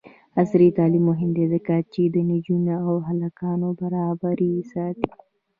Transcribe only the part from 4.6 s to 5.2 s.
ساتي.